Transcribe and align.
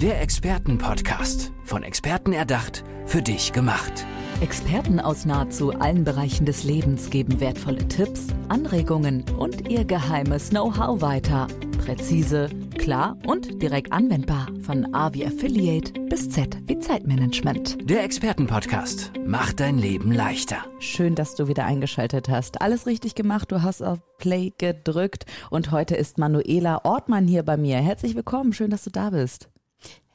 Der 0.00 0.22
Expertenpodcast. 0.22 1.52
Von 1.62 1.82
Experten 1.82 2.32
erdacht, 2.32 2.84
für 3.04 3.20
dich 3.20 3.52
gemacht. 3.52 4.06
Experten 4.40 4.98
aus 4.98 5.26
nahezu 5.26 5.72
allen 5.72 6.04
Bereichen 6.04 6.46
des 6.46 6.64
Lebens 6.64 7.10
geben 7.10 7.38
wertvolle 7.38 7.86
Tipps, 7.86 8.28
Anregungen 8.48 9.26
und 9.36 9.68
ihr 9.68 9.84
geheimes 9.84 10.48
Know-how 10.48 11.02
weiter. 11.02 11.48
Präzise, 11.84 12.48
klar 12.78 13.18
und 13.26 13.60
direkt 13.60 13.92
anwendbar. 13.92 14.46
Von 14.62 14.94
A 14.94 15.12
wie 15.12 15.26
Affiliate 15.26 15.92
bis 16.08 16.30
Z 16.30 16.56
wie 16.66 16.78
Zeitmanagement. 16.78 17.76
Der 17.82 18.02
Expertenpodcast 18.02 19.12
macht 19.26 19.60
dein 19.60 19.76
Leben 19.76 20.12
leichter. 20.12 20.64
Schön, 20.78 21.14
dass 21.14 21.34
du 21.34 21.46
wieder 21.46 21.66
eingeschaltet 21.66 22.30
hast. 22.30 22.62
Alles 22.62 22.86
richtig 22.86 23.14
gemacht. 23.14 23.52
Du 23.52 23.60
hast 23.60 23.82
auf 23.82 23.98
Play 24.16 24.54
gedrückt. 24.56 25.26
Und 25.50 25.72
heute 25.72 25.94
ist 25.94 26.16
Manuela 26.16 26.86
Ortmann 26.86 27.28
hier 27.28 27.42
bei 27.42 27.58
mir. 27.58 27.76
Herzlich 27.76 28.14
willkommen. 28.14 28.54
Schön, 28.54 28.70
dass 28.70 28.84
du 28.84 28.90
da 28.90 29.10
bist. 29.10 29.50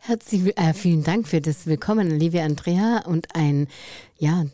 Herzlich, 0.08 0.56
äh, 0.56 0.74
vielen 0.76 1.04
Dank 1.04 1.27
für 1.27 1.41
das 1.41 1.66
Willkommen, 1.66 2.12
liebe 2.12 2.40
Andrea, 2.44 3.02
und 3.08 3.34
ein, 3.34 3.68
ja, 4.20 4.45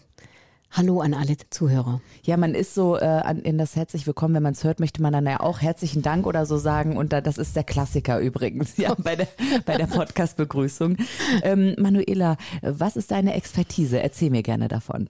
Hallo 0.69 1.01
an 1.01 1.13
alle 1.13 1.35
Zuhörer. 1.49 2.01
Ja, 2.23 2.37
man 2.37 2.55
ist 2.55 2.73
so 2.73 2.95
äh, 2.95 3.21
in 3.43 3.57
das 3.57 3.75
herzlich 3.75 4.07
willkommen, 4.07 4.33
wenn 4.35 4.43
man 4.43 4.53
es 4.53 4.63
hört, 4.63 4.79
möchte 4.79 5.01
man 5.01 5.11
dann 5.11 5.25
ja 5.25 5.41
auch 5.41 5.59
herzlichen 5.59 6.01
Dank 6.01 6.25
oder 6.25 6.45
so 6.45 6.57
sagen. 6.57 6.95
Und 6.95 7.11
da, 7.11 7.19
das 7.19 7.37
ist 7.37 7.57
der 7.57 7.65
Klassiker 7.65 8.19
übrigens, 8.19 8.77
ja, 8.77 8.95
bei 8.97 9.17
der, 9.17 9.27
bei 9.65 9.75
der 9.75 9.87
Podcast-Begrüßung. 9.87 10.95
Ähm, 11.43 11.75
Manuela, 11.77 12.37
was 12.61 12.95
ist 12.95 13.11
deine 13.11 13.33
Expertise? 13.33 14.01
Erzähl 14.01 14.29
mir 14.29 14.43
gerne 14.43 14.69
davon. 14.69 15.09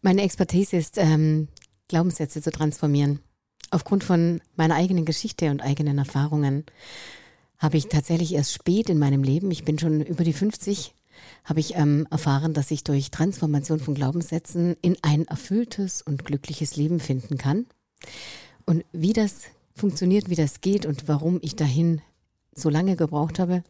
Meine 0.00 0.22
Expertise 0.22 0.78
ist, 0.78 0.96
ähm, 0.96 1.48
Glaubenssätze 1.88 2.40
zu 2.40 2.50
transformieren. 2.50 3.20
Aufgrund 3.70 4.02
von 4.02 4.40
meiner 4.56 4.76
eigenen 4.76 5.04
Geschichte 5.04 5.50
und 5.50 5.60
eigenen 5.60 5.98
Erfahrungen 5.98 6.64
habe 7.62 7.76
ich 7.76 7.88
tatsächlich 7.88 8.34
erst 8.34 8.52
spät 8.52 8.90
in 8.90 8.98
meinem 8.98 9.22
Leben, 9.22 9.50
ich 9.52 9.64
bin 9.64 9.78
schon 9.78 10.00
über 10.02 10.24
die 10.24 10.32
50, 10.32 10.94
habe 11.44 11.60
ich 11.60 11.76
ähm, 11.76 12.08
erfahren, 12.10 12.54
dass 12.54 12.72
ich 12.72 12.82
durch 12.82 13.12
Transformation 13.12 13.78
von 13.78 13.94
Glaubenssätzen 13.94 14.76
in 14.82 14.96
ein 15.02 15.26
erfülltes 15.26 16.02
und 16.02 16.24
glückliches 16.24 16.74
Leben 16.74 16.98
finden 16.98 17.38
kann. 17.38 17.66
Und 18.66 18.84
wie 18.92 19.12
das 19.12 19.42
funktioniert, 19.74 20.28
wie 20.28 20.34
das 20.34 20.60
geht 20.60 20.86
und 20.86 21.06
warum 21.06 21.38
ich 21.40 21.54
dahin 21.54 22.02
so 22.52 22.68
lange 22.68 22.96
gebraucht 22.96 23.38
habe, 23.38 23.62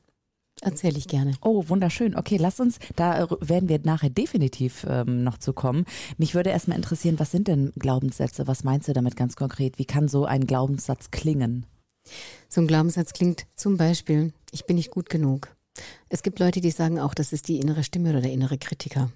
erzähle 0.63 0.97
ich 0.97 1.07
gerne. 1.07 1.35
Oh, 1.43 1.69
wunderschön. 1.69 2.17
Okay, 2.17 2.39
lass 2.39 2.61
uns, 2.61 2.79
da 2.97 3.29
werden 3.41 3.69
wir 3.69 3.81
nachher 3.85 4.11
definitiv 4.11 4.87
ähm, 4.89 5.23
noch 5.23 5.37
zu 5.37 5.53
kommen. 5.53 5.85
Mich 6.17 6.35
würde 6.35 6.51
erstmal 6.51 6.77
interessieren, 6.77 7.19
was 7.19 7.31
sind 7.31 7.47
denn 7.47 7.73
Glaubenssätze? 7.77 8.47
Was 8.47 8.65
meinst 8.65 8.89
du 8.89 8.95
damit 8.95 9.17
ganz 9.17 9.37
konkret? 9.37 9.79
Wie 9.79 9.85
kann 9.85 10.09
so 10.09 10.25
ein 10.25 10.47
Glaubenssatz 10.47 11.11
klingen? 11.11 11.67
So 12.49 12.61
ein 12.61 12.67
Glaubenssatz 12.67 13.13
klingt 13.13 13.47
zum 13.55 13.77
Beispiel, 13.77 14.33
ich 14.51 14.67
bin 14.67 14.77
nicht 14.77 14.91
gut 14.91 15.09
genug. 15.09 15.49
Es 16.09 16.23
gibt 16.23 16.39
Leute, 16.39 16.61
die 16.61 16.71
sagen 16.71 17.01
auch, 17.01 17.15
das 17.15 17.33
ist 17.33 17.49
die 17.49 17.59
innere 17.59 17.85
Stimme 17.85 18.11
oder 18.11 18.21
der 18.21 18.33
innere 18.33 18.59
Kritiker, 18.59 19.11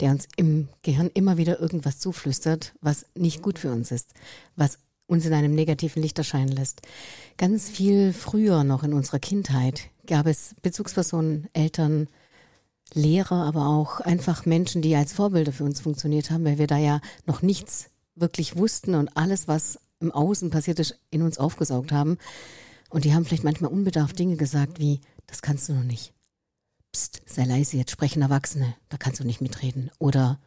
der 0.00 0.10
uns 0.10 0.26
im 0.36 0.68
Gehirn 0.82 1.10
immer 1.14 1.36
wieder 1.36 1.60
irgendwas 1.60 1.98
zuflüstert, 1.98 2.74
was 2.80 3.06
nicht 3.14 3.42
gut 3.42 3.58
für 3.58 3.70
uns 3.70 3.92
ist, 3.92 4.10
was 4.56 4.78
uns 5.06 5.26
in 5.26 5.34
einem 5.34 5.54
negativen 5.54 6.02
Licht 6.02 6.18
erscheinen 6.18 6.48
lässt. 6.48 6.82
Ganz 7.36 7.68
viel 7.68 8.12
früher 8.12 8.64
noch 8.64 8.82
in 8.82 8.94
unserer 8.94 9.18
Kindheit 9.18 9.82
gab 10.06 10.26
es 10.26 10.54
Bezugspersonen, 10.62 11.48
Eltern, 11.52 12.08
Lehrer, 12.94 13.44
aber 13.44 13.68
auch 13.68 14.00
einfach 14.00 14.44
Menschen, 14.44 14.82
die 14.82 14.96
als 14.96 15.12
Vorbilder 15.12 15.52
für 15.52 15.64
uns 15.64 15.80
funktioniert 15.80 16.30
haben, 16.30 16.44
weil 16.44 16.58
wir 16.58 16.66
da 16.66 16.78
ja 16.78 17.00
noch 17.26 17.42
nichts 17.42 17.90
wirklich 18.14 18.56
wussten 18.56 18.94
und 18.94 19.16
alles, 19.16 19.48
was 19.48 19.78
im 20.02 20.12
Außen 20.12 20.50
passiert 20.50 20.78
ist, 20.78 20.98
in 21.10 21.22
uns 21.22 21.38
aufgesaugt 21.38 21.92
haben. 21.92 22.18
Und 22.90 23.04
die 23.04 23.14
haben 23.14 23.24
vielleicht 23.24 23.44
manchmal 23.44 23.72
unbedarft 23.72 24.18
Dinge 24.18 24.36
gesagt 24.36 24.78
wie, 24.78 25.00
das 25.26 25.40
kannst 25.40 25.68
du 25.68 25.72
noch 25.72 25.84
nicht. 25.84 26.12
Psst, 26.92 27.22
sei 27.24 27.44
leise, 27.44 27.78
jetzt 27.78 27.90
sprechen 27.90 28.20
Erwachsene, 28.20 28.74
da 28.90 28.98
kannst 28.98 29.20
du 29.20 29.24
nicht 29.24 29.40
mitreden. 29.40 29.90
Oder 29.98 30.38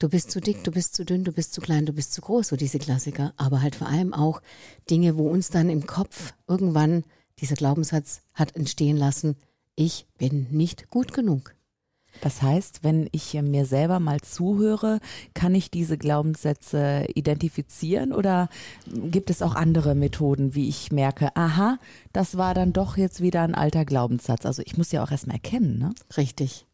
du 0.00 0.08
bist 0.08 0.32
zu 0.32 0.40
dick, 0.40 0.64
du 0.64 0.72
bist 0.72 0.96
zu 0.96 1.04
dünn, 1.04 1.22
du 1.22 1.30
bist 1.30 1.52
zu 1.52 1.60
klein, 1.60 1.86
du 1.86 1.92
bist 1.92 2.12
zu 2.12 2.20
groß, 2.20 2.48
so 2.48 2.56
diese 2.56 2.80
Klassiker. 2.80 3.32
Aber 3.36 3.62
halt 3.62 3.76
vor 3.76 3.86
allem 3.86 4.12
auch 4.12 4.42
Dinge, 4.90 5.16
wo 5.16 5.28
uns 5.28 5.50
dann 5.50 5.70
im 5.70 5.86
Kopf 5.86 6.34
irgendwann 6.48 7.04
dieser 7.38 7.54
Glaubenssatz 7.54 8.22
hat 8.34 8.56
entstehen 8.56 8.96
lassen, 8.96 9.36
ich 9.76 10.08
bin 10.18 10.48
nicht 10.50 10.90
gut 10.90 11.12
genug. 11.12 11.54
Das 12.20 12.42
heißt, 12.42 12.82
wenn 12.82 13.08
ich 13.12 13.34
mir 13.34 13.64
selber 13.64 14.00
mal 14.00 14.20
zuhöre, 14.20 14.98
kann 15.34 15.54
ich 15.54 15.70
diese 15.70 15.98
Glaubenssätze 15.98 17.06
identifizieren 17.14 18.12
oder 18.12 18.48
gibt 18.86 19.30
es 19.30 19.42
auch 19.42 19.54
andere 19.54 19.94
Methoden, 19.94 20.54
wie 20.54 20.68
ich 20.68 20.90
merke, 20.90 21.34
aha, 21.36 21.78
das 22.12 22.36
war 22.36 22.54
dann 22.54 22.72
doch 22.72 22.96
jetzt 22.96 23.20
wieder 23.20 23.42
ein 23.42 23.54
alter 23.54 23.84
Glaubenssatz. 23.84 24.46
Also 24.46 24.62
ich 24.64 24.76
muss 24.76 24.92
ja 24.92 25.04
auch 25.04 25.10
erstmal 25.10 25.36
erkennen, 25.36 25.78
ne? 25.78 25.94
Richtig. 26.16 26.66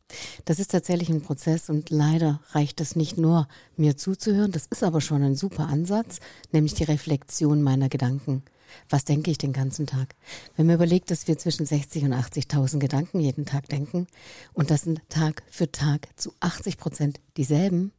Das 0.45 0.59
ist 0.59 0.71
tatsächlich 0.71 1.09
ein 1.11 1.23
Prozess 1.23 1.71
und 1.71 1.91
leider 1.91 2.41
reicht 2.53 2.81
es 2.81 2.95
nicht 2.95 3.19
nur, 3.19 3.49
mir 3.77 3.97
zuzuhören. 3.97 4.53
Das 4.53 4.67
ist 4.67 4.83
aber 4.85 5.01
schon 5.01 5.23
ein 5.23 5.35
super 5.35 5.67
Ansatz, 5.69 6.21
nämlich 6.53 6.75
die 6.75 6.85
Reflexion 6.85 7.63
meiner 7.63 7.89
Gedanken 7.89 8.43
was 8.89 9.05
denke 9.05 9.31
ich 9.31 9.39
den 9.39 9.53
ganzen 9.53 9.87
Tag? 9.87 10.15
Wenn 10.57 10.67
man 10.67 10.77
überlegt, 10.77 11.11
dass 11.11 11.29
wir 11.29 11.39
zwischen 11.39 11.67
60 11.67 12.05
und 12.05 12.13
80.000 12.13 12.79
Gedanken 12.79 13.21
jeden 13.21 13.47
Tag 13.47 13.69
denken 13.69 14.07
und 14.53 14.71
das 14.71 14.83
sind 14.83 15.01
Tag 15.09 15.43
für 15.51 15.71
Tag 15.71 16.09
zu 16.17 16.33
80 16.41 16.79
Prozent 16.79 17.21
dieselben 17.37 17.93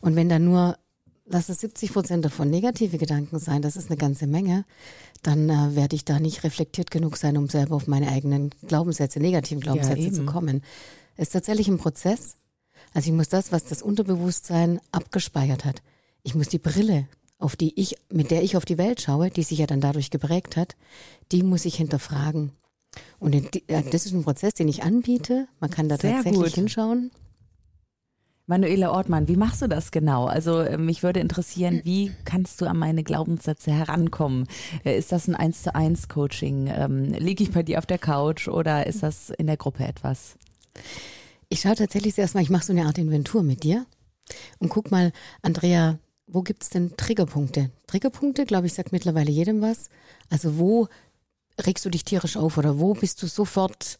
und 0.00 0.16
wenn 0.16 0.28
da 0.28 0.38
nur 0.38 0.76
lass 1.30 1.48
es 1.48 1.60
70 1.60 1.92
Prozent 1.92 2.24
davon 2.24 2.50
negative 2.50 2.98
Gedanken 2.98 3.38
sein, 3.38 3.62
das 3.62 3.76
ist 3.76 3.90
eine 3.90 3.96
ganze 3.96 4.26
Menge, 4.26 4.64
dann 5.22 5.48
äh, 5.48 5.76
werde 5.76 5.96
ich 5.96 6.04
da 6.04 6.18
nicht 6.18 6.44
reflektiert 6.44 6.90
genug 6.90 7.16
sein, 7.16 7.36
um 7.36 7.48
selber 7.48 7.76
auf 7.76 7.86
meine 7.86 8.08
eigenen 8.08 8.50
Glaubenssätze, 8.66 9.20
negativen 9.20 9.60
Glaubenssätze 9.60 10.00
ja, 10.00 10.12
zu 10.12 10.24
kommen. 10.24 10.62
Es 11.16 11.28
ist 11.28 11.32
tatsächlich 11.32 11.68
ein 11.68 11.78
Prozess. 11.78 12.36
Also 12.94 13.10
ich 13.10 13.16
muss 13.16 13.28
das, 13.28 13.52
was 13.52 13.64
das 13.64 13.82
Unterbewusstsein 13.82 14.80
abgespeichert 14.92 15.64
hat, 15.64 15.82
ich 16.22 16.34
muss 16.34 16.48
die 16.48 16.58
Brille 16.58 17.08
auf 17.38 17.56
die 17.56 17.78
ich, 17.80 17.96
mit 18.12 18.30
der 18.30 18.42
ich 18.42 18.56
auf 18.56 18.64
die 18.64 18.78
Welt 18.78 19.00
schaue, 19.00 19.30
die 19.30 19.42
sich 19.42 19.58
ja 19.58 19.66
dann 19.66 19.80
dadurch 19.80 20.10
geprägt 20.10 20.56
hat, 20.56 20.76
die 21.32 21.42
muss 21.42 21.64
ich 21.64 21.76
hinterfragen. 21.76 22.52
Und 23.20 23.34
das 23.68 24.06
ist 24.06 24.12
ein 24.12 24.24
Prozess, 24.24 24.54
den 24.54 24.68
ich 24.68 24.82
anbiete. 24.82 25.46
Man 25.60 25.70
kann 25.70 25.88
da 25.88 25.96
Sehr 25.96 26.14
tatsächlich 26.14 26.42
gut. 26.42 26.54
hinschauen. 26.54 27.10
Manuela 28.46 28.92
Ortmann, 28.92 29.28
wie 29.28 29.36
machst 29.36 29.60
du 29.60 29.68
das 29.68 29.90
genau? 29.90 30.24
Also 30.24 30.60
äh, 30.60 30.78
mich 30.78 31.02
würde 31.02 31.20
interessieren, 31.20 31.82
wie 31.84 32.12
kannst 32.24 32.62
du 32.62 32.66
an 32.66 32.78
meine 32.78 33.04
Glaubenssätze 33.04 33.70
herankommen? 33.70 34.48
Äh, 34.84 34.96
ist 34.98 35.12
das 35.12 35.28
ein 35.28 35.34
eins 35.34 35.62
zu 35.62 35.74
eins 35.74 36.08
Coaching? 36.08 36.66
Ähm, 36.74 37.04
liege 37.12 37.44
ich 37.44 37.50
bei 37.52 37.62
dir 37.62 37.76
auf 37.76 37.84
der 37.84 37.98
Couch 37.98 38.48
oder 38.48 38.86
ist 38.86 39.02
das 39.02 39.28
in 39.28 39.48
der 39.48 39.58
Gruppe 39.58 39.84
etwas? 39.84 40.38
Ich 41.50 41.60
schaue 41.60 41.74
tatsächlich 41.74 42.14
zuerst 42.14 42.34
mal, 42.34 42.42
ich 42.42 42.48
mache 42.48 42.64
so 42.64 42.72
eine 42.72 42.86
Art 42.86 42.96
Inventur 42.96 43.42
mit 43.42 43.64
dir 43.64 43.84
und 44.60 44.70
guck 44.70 44.90
mal, 44.90 45.12
Andrea, 45.42 45.98
wo 46.28 46.42
gibt 46.42 46.62
es 46.62 46.68
denn 46.68 46.96
Triggerpunkte? 46.96 47.70
Triggerpunkte, 47.86 48.44
glaube 48.44 48.66
ich, 48.66 48.74
sagt 48.74 48.92
mittlerweile 48.92 49.30
jedem 49.30 49.62
was. 49.62 49.88
Also 50.30 50.58
wo 50.58 50.88
regst 51.60 51.84
du 51.84 51.90
dich 51.90 52.04
tierisch 52.04 52.36
auf 52.36 52.58
oder 52.58 52.78
wo 52.78 52.94
bist 52.94 53.22
du 53.22 53.26
sofort 53.26 53.96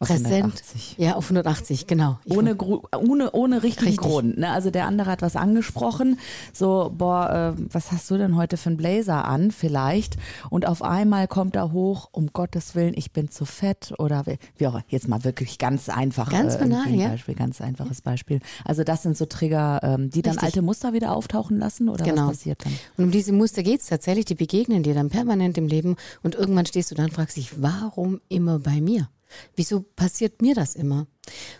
präsent. 0.00 0.44
180. 0.44 0.94
Ja, 0.98 1.14
auf 1.16 1.24
180, 1.24 1.86
genau. 1.86 2.18
ohne, 2.24 2.56
ohne, 2.56 3.30
ohne 3.32 3.62
richtigen 3.62 3.90
Richtig. 3.90 4.06
Grund. 4.06 4.38
Ne? 4.38 4.50
Also 4.50 4.70
der 4.70 4.86
andere 4.86 5.10
hat 5.10 5.20
was 5.20 5.36
angesprochen, 5.36 6.18
so, 6.52 6.90
boah, 6.96 7.54
äh, 7.58 7.62
was 7.70 7.92
hast 7.92 8.10
du 8.10 8.16
denn 8.16 8.34
heute 8.34 8.56
für 8.56 8.70
einen 8.70 8.76
Blazer 8.78 9.26
an, 9.26 9.50
vielleicht? 9.50 10.16
Und 10.48 10.66
auf 10.66 10.82
einmal 10.82 11.28
kommt 11.28 11.54
er 11.54 11.72
hoch, 11.72 12.08
um 12.12 12.28
Gottes 12.32 12.74
Willen, 12.74 12.94
ich 12.96 13.12
bin 13.12 13.30
zu 13.30 13.44
fett 13.44 13.92
oder 13.98 14.24
wie, 14.56 14.66
auch, 14.66 14.80
jetzt 14.88 15.06
mal 15.06 15.22
wirklich 15.24 15.58
ganz 15.58 15.88
einfach. 15.90 16.30
Ganz 16.30 16.54
äh, 16.54 16.58
banal, 16.58 16.90
ja. 16.94 17.08
Beispiel, 17.08 17.34
ganz 17.34 17.60
einfaches 17.60 18.00
Beispiel. 18.00 18.40
Also 18.64 18.84
das 18.84 19.02
sind 19.02 19.18
so 19.18 19.26
Trigger, 19.26 19.80
ähm, 19.82 20.10
die 20.10 20.22
dann 20.22 20.32
Richtig. 20.32 20.46
alte 20.46 20.62
Muster 20.62 20.94
wieder 20.94 21.12
auftauchen 21.14 21.58
lassen 21.58 21.90
oder 21.90 22.04
genau. 22.04 22.28
was 22.28 22.38
passiert 22.38 22.64
dann? 22.64 22.72
Und 22.96 23.04
um 23.04 23.10
diese 23.10 23.32
Muster 23.32 23.62
geht 23.62 23.80
es 23.80 23.86
tatsächlich, 23.86 24.24
die 24.24 24.34
begegnen 24.34 24.82
dir 24.82 24.94
dann 24.94 25.10
permanent 25.10 25.58
im 25.58 25.66
Leben 25.66 25.96
und 26.22 26.34
irgendwann 26.34 26.64
stehst 26.64 26.90
du 26.90 26.94
dann 26.94 27.06
und 27.06 27.12
fragst 27.12 27.36
dich, 27.36 27.60
warum 27.60 28.20
immer 28.28 28.58
bei 28.58 28.80
mir? 28.80 29.08
Wieso 29.56 29.80
passiert 29.80 30.42
mir 30.42 30.54
das 30.54 30.74
immer? 30.74 31.06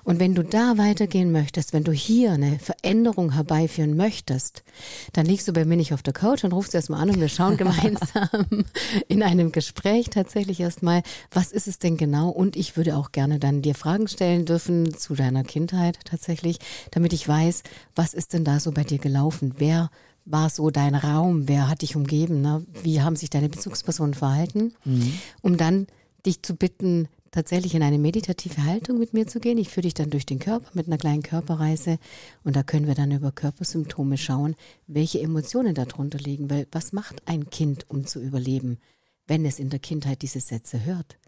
Und 0.05 0.19
wenn 0.19 0.35
du 0.35 0.43
da 0.43 0.79
weitergehen 0.79 1.33
möchtest, 1.33 1.73
wenn 1.73 1.85
du 1.85 1.93
hier 1.93 2.33
eine 2.33 2.59
Veränderung 2.59 3.33
herbeiführen 3.33 3.97
möchtest, 3.97 4.65
dann 5.13 5.27
liegst 5.27 5.47
du 5.49 5.53
bei 5.53 5.65
mir 5.65 5.77
nicht 5.77 5.93
auf 5.93 6.03
der 6.03 6.13
Couch 6.13 6.45
und 6.45 6.53
rufst 6.53 6.75
erstmal 6.75 7.01
an 7.01 7.11
und 7.11 7.21
wir 7.21 7.29
schauen 7.29 7.57
gemeinsam 7.57 8.65
in 9.09 9.23
einem 9.23 9.53
Gespräch 9.53 10.11
tatsächlich 10.11 10.61
erstmal, 10.61 11.03
was 11.31 11.53
ist 11.53 11.69
es 11.69 11.79
denn 11.79 11.97
genau? 11.97 12.31
Und 12.31 12.57
ich 12.57 12.77
würde 12.77 12.97
auch 12.97 13.13
gerne 13.13 13.39
dann 13.39 13.63
dir 13.63 13.75
Fragen 13.75 14.09
stellen 14.09 14.45
dürfen 14.45 14.95
zu 14.95 15.15
deiner 15.15 15.45
Kindheit 15.45 15.99
tatsächlich, 16.05 16.59
damit 16.91 17.13
ich 17.13 17.27
weiß, 17.27 17.63
was 17.95 18.15
ist 18.15 18.33
denn 18.33 18.45
da 18.45 18.61
so 18.61 18.73
bei 18.73 18.85
dir 18.85 18.99
gelaufen? 18.99 19.55
Wer 19.59 19.91
war 20.25 20.51
so 20.51 20.71
dein 20.71 20.95
Raum? 20.95 21.49
Wer 21.49 21.69
hat 21.69 21.83
dich 21.83 21.97
umgeben? 21.97 22.41
Ne? 22.41 22.65
Wie 22.83 23.03
haben 23.03 23.17
sich 23.17 23.31
deine 23.31 23.49
Bezugspersonen 23.49 24.15
verhalten? 24.15 24.75
Mhm. 24.85 25.13
Um 25.43 25.57
dann 25.57 25.87
dich 26.27 26.43
zu 26.43 26.55
bitten, 26.55 27.09
tatsächlich 27.31 27.75
in 27.75 27.83
eine 27.83 27.99
meditative 27.99 28.65
Haltung 28.65 28.99
mit 28.99 29.15
mir 29.15 29.27
zu 29.27 29.39
gehen. 29.39 29.59
Ich 29.59 29.69
führe 29.69 29.83
dich 29.83 29.95
dann 29.95 30.11
durch 30.11 30.27
den 30.27 30.39
Körper 30.39 30.71
mit 30.75 30.87
einer 30.87 30.99
kleinen 30.99 31.23
Körperreise 31.23 31.99
und 32.43 32.57
da 32.57 32.63
können 32.63 32.87
wir 32.87 32.95
dann 32.95 33.13
über 33.13 33.31
Körpersymptome 33.31 34.19
schauen, 34.19 34.57
welche 34.87 35.21
Emotionen 35.21 35.75
darunter 35.75 36.19
liegen. 36.19 36.51
Weil 36.51 36.67
was 36.73 36.93
macht 36.93 37.23
ein 37.27 37.49
Kind, 37.51 37.89
um 37.89 38.07
zu 38.07 38.21
überleben, 38.21 38.79
wenn 39.27 39.45
es 39.45 39.61
in 39.61 39.71
der 39.71 39.79
Kindheit 39.79 40.23
diese 40.23 40.41
Sätze 40.41 40.85
hört? 40.85 41.20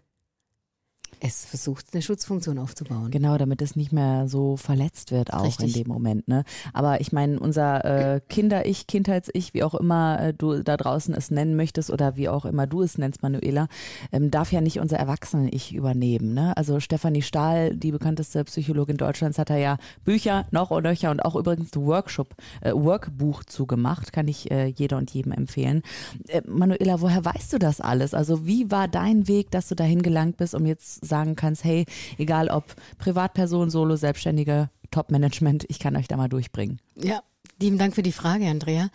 Es 1.19 1.45
versucht, 1.45 1.87
eine 1.93 2.01
Schutzfunktion 2.01 2.59
aufzubauen. 2.59 3.11
Genau, 3.11 3.37
damit 3.37 3.61
es 3.61 3.75
nicht 3.75 3.91
mehr 3.91 4.27
so 4.27 4.57
verletzt 4.57 5.11
wird 5.11 5.33
auch 5.33 5.45
Richtig. 5.45 5.75
in 5.75 5.83
dem 5.83 5.87
Moment. 5.91 6.27
Ne? 6.27 6.43
Aber 6.73 7.01
ich 7.01 7.11
meine, 7.11 7.39
unser 7.39 8.15
äh, 8.15 8.21
Kinder-Ich, 8.29 8.87
Kindheits-Ich, 8.87 9.53
wie 9.53 9.63
auch 9.63 9.75
immer 9.75 10.19
äh, 10.19 10.33
du 10.33 10.63
da 10.63 10.77
draußen 10.77 11.13
es 11.13 11.31
nennen 11.31 11.55
möchtest 11.55 11.91
oder 11.91 12.15
wie 12.15 12.29
auch 12.29 12.45
immer 12.45 12.67
du 12.67 12.81
es 12.81 12.97
nennst, 12.97 13.23
Manuela, 13.23 13.67
ähm, 14.11 14.31
darf 14.31 14.51
ja 14.51 14.61
nicht 14.61 14.79
unser 14.79 14.97
Erwachsenen-Ich 14.97 15.73
übernehmen. 15.73 16.33
Ne? 16.33 16.55
Also 16.57 16.79
Stefanie 16.79 17.21
Stahl, 17.21 17.75
die 17.75 17.91
bekannteste 17.91 18.43
Psychologin 18.43 18.97
Deutschlands, 18.97 19.37
hat 19.37 19.49
da 19.49 19.57
ja 19.57 19.77
Bücher 20.03 20.45
noch 20.51 20.71
und 20.71 20.83
nöcher 20.83 21.11
und 21.11 21.23
auch 21.23 21.35
übrigens 21.35 21.75
ein 21.75 21.85
Workshop, 21.85 22.35
äh, 22.61 22.71
Workbuch 22.73 23.43
zugemacht, 23.43 24.13
kann 24.13 24.27
ich 24.27 24.51
äh, 24.51 24.67
jeder 24.67 24.97
und 24.97 25.11
jedem 25.11 25.31
empfehlen. 25.31 25.81
Äh, 26.27 26.41
Manuela, 26.47 27.01
woher 27.01 27.23
weißt 27.23 27.53
du 27.53 27.59
das 27.59 27.81
alles? 27.81 28.13
Also 28.13 28.45
wie 28.45 28.71
war 28.71 28.87
dein 28.87 29.27
Weg, 29.27 29.51
dass 29.51 29.67
du 29.67 29.75
dahin 29.75 30.01
gelangt 30.01 30.37
bist, 30.37 30.55
um 30.55 30.65
jetzt 30.65 31.02
sagen 31.03 31.35
kannst, 31.35 31.63
hey, 31.63 31.85
egal 32.17 32.49
ob 32.49 32.75
Privatperson, 32.97 33.69
Solo, 33.69 33.95
Selbstständige, 33.95 34.69
Top-Management, 34.91 35.65
ich 35.69 35.79
kann 35.79 35.95
euch 35.95 36.07
da 36.07 36.17
mal 36.17 36.29
durchbringen. 36.29 36.79
Ja, 36.95 37.21
lieben 37.59 37.77
Dank 37.77 37.95
für 37.95 38.03
die 38.03 38.11
Frage, 38.11 38.45
Andrea. 38.47 38.89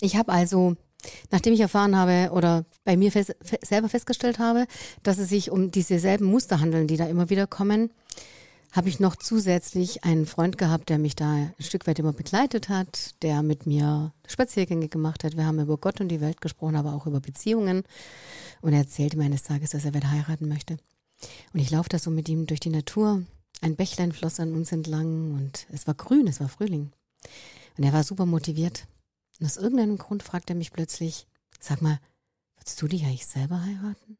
Ich 0.00 0.16
habe 0.16 0.32
also, 0.32 0.74
nachdem 1.30 1.52
ich 1.52 1.60
erfahren 1.60 1.96
habe 1.96 2.30
oder 2.32 2.64
bei 2.84 2.96
mir 2.96 3.12
fest, 3.12 3.36
fe- 3.42 3.58
selber 3.62 3.88
festgestellt 3.88 4.38
habe, 4.38 4.66
dass 5.02 5.18
es 5.18 5.28
sich 5.28 5.50
um 5.50 5.70
diese 5.70 5.98
selben 5.98 6.24
Muster 6.24 6.60
handeln, 6.60 6.86
die 6.86 6.96
da 6.96 7.06
immer 7.06 7.28
wieder 7.30 7.46
kommen, 7.46 7.90
habe 8.74 8.88
ich 8.88 9.00
noch 9.00 9.16
zusätzlich 9.16 10.02
einen 10.02 10.24
Freund 10.24 10.56
gehabt, 10.56 10.88
der 10.88 10.98
mich 10.98 11.14
da 11.14 11.30
ein 11.30 11.54
Stück 11.58 11.86
weit 11.86 11.98
immer 11.98 12.14
begleitet 12.14 12.70
hat, 12.70 13.10
der 13.20 13.42
mit 13.42 13.66
mir 13.66 14.14
Spaziergänge 14.26 14.88
gemacht 14.88 15.24
hat. 15.24 15.36
Wir 15.36 15.44
haben 15.44 15.60
über 15.60 15.76
Gott 15.76 16.00
und 16.00 16.08
die 16.08 16.22
Welt 16.22 16.40
gesprochen, 16.40 16.76
aber 16.76 16.94
auch 16.94 17.06
über 17.06 17.20
Beziehungen. 17.20 17.82
Und 18.62 18.72
er 18.72 18.78
erzählte 18.78 19.18
mir 19.18 19.24
eines 19.24 19.42
Tages, 19.42 19.70
dass 19.72 19.84
er 19.84 19.92
wieder 19.92 20.10
heiraten 20.10 20.48
möchte. 20.48 20.78
Und 21.52 21.60
ich 21.60 21.70
laufe 21.70 21.88
da 21.88 21.98
so 21.98 22.10
mit 22.10 22.28
ihm 22.28 22.46
durch 22.46 22.60
die 22.60 22.70
Natur. 22.70 23.22
Ein 23.60 23.76
Bächlein 23.76 24.12
floss 24.12 24.40
an 24.40 24.54
uns 24.54 24.72
entlang 24.72 25.34
und 25.34 25.66
es 25.70 25.86
war 25.86 25.94
grün, 25.94 26.26
es 26.26 26.40
war 26.40 26.48
Frühling. 26.48 26.92
Und 27.76 27.84
er 27.84 27.92
war 27.92 28.02
super 28.02 28.26
motiviert. 28.26 28.86
Und 29.38 29.46
aus 29.46 29.56
irgendeinem 29.56 29.98
Grund 29.98 30.22
fragt 30.22 30.50
er 30.50 30.56
mich 30.56 30.72
plötzlich, 30.72 31.26
sag 31.60 31.80
mal, 31.80 32.00
würdest 32.56 32.80
du 32.82 32.88
dich 32.88 33.04
eigentlich 33.04 33.26
selber 33.26 33.62
heiraten? 33.62 34.18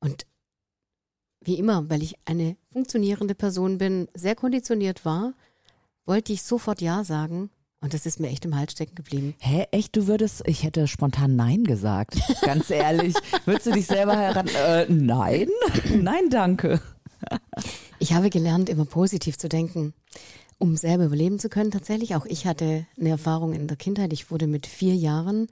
Und 0.00 0.26
wie 1.40 1.58
immer, 1.58 1.88
weil 1.88 2.02
ich 2.02 2.16
eine 2.24 2.56
funktionierende 2.72 3.34
Person 3.34 3.78
bin, 3.78 4.08
sehr 4.14 4.34
konditioniert 4.34 5.04
war, 5.04 5.34
wollte 6.04 6.32
ich 6.32 6.42
sofort 6.42 6.80
Ja 6.80 7.04
sagen. 7.04 7.50
Und 7.80 7.94
das 7.94 8.06
ist 8.06 8.18
mir 8.18 8.28
echt 8.28 8.44
im 8.44 8.56
Hals 8.56 8.72
stecken 8.72 8.96
geblieben. 8.96 9.34
Hä, 9.38 9.66
echt, 9.70 9.94
du 9.96 10.08
würdest, 10.08 10.42
ich 10.46 10.64
hätte 10.64 10.88
spontan 10.88 11.36
Nein 11.36 11.62
gesagt. 11.62 12.18
Ganz 12.42 12.70
ehrlich. 12.70 13.14
Würdest 13.44 13.66
du 13.66 13.72
dich 13.72 13.86
selber 13.86 14.16
heiraten? 14.16 14.48
Äh, 14.48 14.86
nein, 14.88 15.48
nein, 15.94 16.28
danke. 16.28 16.80
Ich 18.00 18.12
habe 18.12 18.30
gelernt, 18.30 18.68
immer 18.68 18.84
positiv 18.84 19.38
zu 19.38 19.48
denken, 19.48 19.94
um 20.58 20.76
selber 20.76 21.04
überleben 21.04 21.38
zu 21.38 21.48
können. 21.48 21.70
Tatsächlich, 21.70 22.16
auch 22.16 22.26
ich 22.26 22.46
hatte 22.46 22.86
eine 22.98 23.10
Erfahrung 23.10 23.52
in 23.52 23.68
der 23.68 23.76
Kindheit. 23.76 24.12
Ich 24.12 24.30
wurde 24.30 24.48
mit 24.48 24.66
vier 24.66 24.94
Jahren 24.94 25.46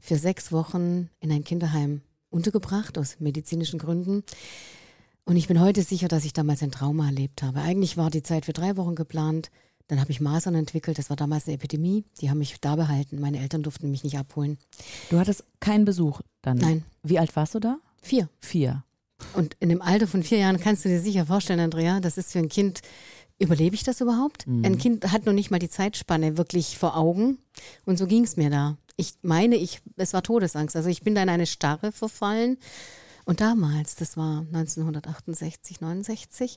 für 0.00 0.16
sechs 0.16 0.52
Wochen 0.52 1.10
in 1.20 1.30
ein 1.30 1.44
Kinderheim 1.44 2.00
untergebracht, 2.30 2.96
aus 2.96 3.20
medizinischen 3.20 3.78
Gründen. 3.78 4.24
Und 5.24 5.36
ich 5.36 5.48
bin 5.48 5.60
heute 5.60 5.82
sicher, 5.82 6.08
dass 6.08 6.24
ich 6.24 6.32
damals 6.32 6.62
ein 6.62 6.70
Trauma 6.70 7.06
erlebt 7.06 7.42
habe. 7.42 7.60
Eigentlich 7.60 7.96
war 7.96 8.10
die 8.10 8.22
Zeit 8.22 8.46
für 8.46 8.52
drei 8.52 8.76
Wochen 8.76 8.94
geplant. 8.94 9.50
Dann 9.88 10.00
habe 10.00 10.10
ich 10.10 10.20
Masern 10.20 10.54
entwickelt. 10.54 10.98
Das 10.98 11.10
war 11.10 11.16
damals 11.16 11.46
eine 11.46 11.54
Epidemie. 11.54 12.04
Die 12.20 12.28
haben 12.28 12.38
mich 12.38 12.60
da 12.60 12.76
behalten. 12.76 13.20
Meine 13.20 13.38
Eltern 13.38 13.62
durften 13.62 13.90
mich 13.90 14.02
nicht 14.04 14.18
abholen. 14.18 14.58
Du 15.10 15.18
hattest 15.18 15.44
keinen 15.60 15.84
Besuch 15.84 16.20
dann? 16.42 16.58
Nein. 16.58 16.84
Wie 17.02 17.18
alt 17.18 17.34
warst 17.36 17.54
du 17.54 17.60
da? 17.60 17.78
Vier. 18.02 18.28
Vier. 18.40 18.84
Und 19.32 19.56
in 19.60 19.68
dem 19.68 19.82
Alter 19.82 20.06
von 20.06 20.22
vier 20.22 20.38
Jahren 20.38 20.60
kannst 20.60 20.84
du 20.84 20.88
dir 20.88 21.00
sicher 21.00 21.26
vorstellen, 21.26 21.60
Andrea, 21.60 22.00
das 22.00 22.18
ist 22.18 22.32
für 22.32 22.38
ein 22.38 22.48
Kind, 22.48 22.80
überlebe 23.38 23.74
ich 23.74 23.82
das 23.82 24.00
überhaupt? 24.00 24.46
Ein 24.46 24.78
Kind 24.78 25.10
hat 25.12 25.24
noch 25.24 25.32
nicht 25.32 25.50
mal 25.50 25.58
die 25.58 25.70
Zeitspanne 25.70 26.36
wirklich 26.36 26.76
vor 26.76 26.96
Augen. 26.96 27.38
Und 27.84 27.98
so 27.98 28.06
ging 28.06 28.24
es 28.24 28.36
mir 28.36 28.50
da. 28.50 28.76
Ich 28.96 29.14
meine, 29.22 29.56
ich, 29.56 29.80
es 29.96 30.12
war 30.12 30.22
Todesangst. 30.22 30.76
Also 30.76 30.88
ich 30.88 31.02
bin 31.02 31.14
da 31.14 31.22
in 31.22 31.28
eine 31.28 31.46
Starre 31.46 31.92
verfallen. 31.92 32.58
Und 33.24 33.40
damals, 33.40 33.96
das 33.96 34.16
war 34.16 34.40
1968, 34.52 35.80
69, 35.80 36.56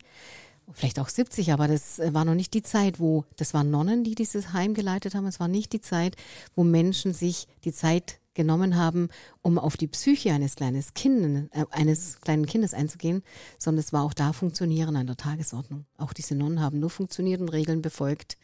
vielleicht 0.74 1.00
auch 1.00 1.10
70, 1.10 1.52
aber 1.52 1.68
das 1.68 2.00
äh, 2.00 2.14
war 2.14 2.26
noch 2.26 2.36
nicht 2.36 2.54
die 2.54 2.64
Zeit, 2.64 3.00
wo, 3.00 3.26
das 3.38 3.54
waren 3.54 3.72
Nonnen, 3.72 4.04
die 4.04 4.16
dieses 4.16 4.54
Heim 4.54 4.74
geleitet 4.74 5.16
haben. 5.16 5.26
Es 5.26 5.40
war 5.40 5.48
nicht 5.48 5.74
die 5.74 5.82
Zeit, 5.82 6.16
wo 6.56 6.64
Menschen 6.64 7.14
sich 7.14 7.48
die 7.64 7.74
Zeit 7.74 8.20
genommen 8.34 8.78
haben, 8.78 9.10
um 9.42 9.58
auf 9.58 9.76
die 9.76 9.88
Psyche 9.88 10.32
eines 10.32 10.56
kleines 10.56 10.94
Kindes, 10.94 11.50
äh, 11.52 11.66
eines 11.72 12.22
kleinen 12.22 12.46
Kindes 12.46 12.74
einzugehen, 12.74 13.24
sondern 13.58 13.80
es 13.80 13.94
war 13.94 14.04
auch 14.04 14.14
da 14.14 14.34
Funktionieren 14.34 14.96
an 14.96 15.08
der 15.08 15.18
Tagesordnung. 15.18 15.86
Auch 15.98 16.14
diese 16.14 16.36
Nonnen 16.36 16.62
haben 16.62 16.80
nur 16.80 16.90
funktioniert 16.90 17.42
und 17.42 17.50
Regeln 17.50 17.82
befolgt. 17.82 18.38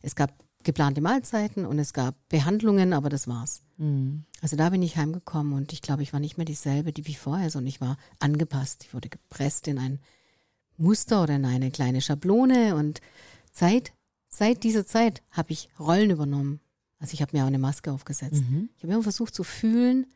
Es 0.00 0.14
gab 0.14 0.32
geplante 0.62 1.00
Mahlzeiten 1.00 1.66
und 1.66 1.78
es 1.78 1.92
gab 1.92 2.14
Behandlungen, 2.28 2.92
aber 2.92 3.08
das 3.08 3.26
war's. 3.28 3.62
Also 4.40 4.56
da 4.56 4.70
bin 4.70 4.82
ich 4.82 4.96
heimgekommen 4.96 5.52
und 5.54 5.72
ich 5.72 5.82
glaube, 5.82 6.02
ich 6.02 6.12
war 6.12 6.20
nicht 6.20 6.36
mehr 6.36 6.44
dieselbe, 6.44 6.92
die 6.92 7.06
wie 7.06 7.14
vorher, 7.14 7.50
sondern 7.50 7.68
ich 7.68 7.80
war 7.80 7.96
angepasst. 8.20 8.84
Ich 8.84 8.94
wurde 8.94 9.08
gepresst 9.08 9.66
in 9.66 9.78
ein 9.78 9.98
Muster 10.82 11.22
oder 11.22 11.36
in 11.36 11.44
eine 11.44 11.70
kleine 11.70 12.00
Schablone 12.00 12.74
und 12.76 13.00
seit, 13.52 13.92
seit 14.28 14.64
dieser 14.64 14.86
Zeit 14.86 15.22
habe 15.30 15.52
ich 15.52 15.68
Rollen 15.78 16.10
übernommen. 16.10 16.60
Also 16.98 17.14
ich 17.14 17.22
habe 17.22 17.36
mir 17.36 17.44
auch 17.44 17.48
eine 17.48 17.58
Maske 17.58 17.92
aufgesetzt. 17.92 18.42
Ich 18.76 18.84
habe 18.84 18.92
immer 18.92 19.02
versucht 19.02 19.34
zu 19.34 19.44
fühlen, 19.44 20.06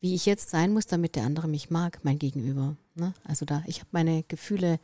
wie 0.00 0.14
ich 0.14 0.26
jetzt 0.26 0.50
sein 0.50 0.72
muss, 0.72 0.86
damit 0.86 1.16
der 1.16 1.24
andere 1.24 1.48
mich 1.48 1.70
mag, 1.70 2.00
mein 2.02 2.18
Gegenüber. 2.18 2.76
Ne? 2.94 3.12
Also 3.24 3.44
da, 3.44 3.62
ich 3.66 3.80
habe 3.80 3.88
meine 3.92 4.22
Gefühle 4.22 4.78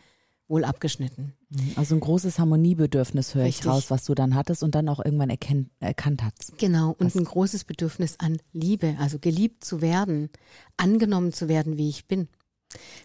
wohl 0.48 0.64
abgeschnitten. 0.64 1.32
Also 1.76 1.94
ein 1.94 2.00
großes 2.00 2.38
Harmoniebedürfnis 2.38 3.34
höre 3.34 3.46
ich 3.46 3.64
raus, 3.64 3.90
was 3.90 4.04
du 4.04 4.14
dann 4.14 4.34
hattest 4.34 4.62
und 4.62 4.74
dann 4.74 4.88
auch 4.88 5.02
irgendwann 5.02 5.30
erkennt, 5.30 5.70
erkannt 5.80 6.22
hast. 6.22 6.58
Genau, 6.58 6.94
und 6.98 7.14
ein 7.14 7.24
großes 7.24 7.64
Bedürfnis 7.64 8.16
an 8.18 8.38
Liebe, 8.52 8.96
also 8.98 9.18
geliebt 9.18 9.64
zu 9.64 9.80
werden, 9.80 10.28
angenommen 10.76 11.32
zu 11.32 11.48
werden, 11.48 11.78
wie 11.78 11.88
ich 11.88 12.06
bin. 12.06 12.28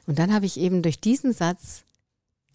Und 0.06 0.20
dann 0.20 0.34
habe 0.34 0.46
ich 0.46 0.60
eben 0.60 0.82
durch 0.82 1.00
diesen 1.00 1.32
Satz 1.34 1.86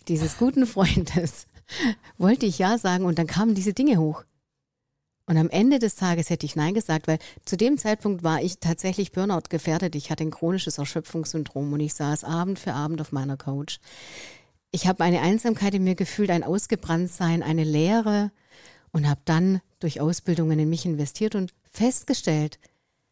dieses 0.09 0.39
guten 0.39 0.67
Freundes, 0.67 1.47
wollte 2.19 2.47
ich 2.47 2.59
Ja 2.59 2.79
sagen 2.79 3.05
und 3.05 3.19
dann 3.19 3.27
kamen 3.27 3.55
diese 3.55 3.73
Dinge 3.73 3.99
hoch. 3.99 4.25
Und 5.27 5.37
am 5.37 5.51
Ende 5.51 5.79
des 5.79 5.95
Tages 5.95 6.31
hätte 6.31 6.47
ich 6.47 6.57
Nein 6.57 6.75
gesagt, 6.75 7.07
weil 7.07 7.19
zu 7.45 7.57
dem 7.57 7.79
Zeitpunkt 7.79 8.23
war 8.23 8.43
ich 8.43 8.59
tatsächlich 8.59 9.13
Burnout 9.13 9.49
gefährdet. 9.49 9.95
Ich 9.95 10.11
hatte 10.11 10.25
ein 10.25 10.31
chronisches 10.31 10.79
Erschöpfungssyndrom 10.79 11.73
und 11.73 11.81
ich 11.81 11.95
saß 11.95 12.25
Abend 12.25 12.59
für 12.59 12.75
Abend 12.75 13.01
auf 13.01 13.13
meiner 13.13 13.37
Couch. 13.37 13.79
Ich 14.73 14.87
habe 14.87 15.05
eine 15.05 15.21
Einsamkeit 15.21 15.75
in 15.75 15.85
mir 15.85 15.95
gefühlt, 15.95 16.31
ein 16.31 16.45
Ausgebranntsein, 16.45 17.43
eine 17.43 17.65
Leere 17.65 18.33
und 18.91 19.09
habe 19.09 19.21
dann 19.25 19.61
durch 19.81 20.01
Ausbildungen 20.01 20.59
in 20.59 20.69
mich 20.69 20.87
investiert 20.87 21.35
und 21.35 21.53
festgestellt, 21.71 22.59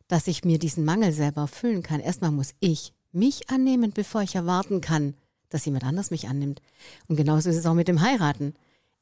dass 0.09 0.26
ich 0.26 0.44
mir 0.44 0.59
diesen 0.59 0.85
Mangel 0.85 1.12
selber 1.12 1.42
erfüllen 1.42 1.82
kann. 1.82 2.00
Erstmal 2.00 2.32
muss 2.32 2.54
ich 2.59 2.92
mich 3.12 3.49
annehmen, 3.50 3.92
bevor 3.92 4.23
ich 4.23 4.35
erwarten 4.35 4.80
kann, 4.80 5.14
dass 5.50 5.64
jemand 5.66 5.85
anders 5.85 6.11
mich 6.11 6.28
annimmt. 6.28 6.62
Und 7.09 7.16
genauso 7.16 7.50
ist 7.50 7.57
es 7.57 7.66
auch 7.66 7.75
mit 7.75 7.88
dem 7.88 8.00
Heiraten. 8.00 8.54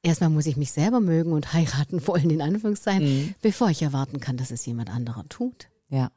Erstmal 0.02 0.30
muss 0.30 0.46
ich 0.46 0.56
mich 0.56 0.72
selber 0.72 1.00
mögen 1.00 1.32
und 1.32 1.52
heiraten 1.52 2.06
wollen, 2.06 2.30
in 2.30 2.42
Anführungszeichen, 2.42 3.34
bevor 3.40 3.70
ich 3.70 3.82
erwarten 3.82 4.18
kann, 4.20 4.36
dass 4.36 4.50
es 4.50 4.66
jemand 4.66 4.90
anderer 4.90 5.28
tut. 5.28 5.68
Ja. 5.88 6.10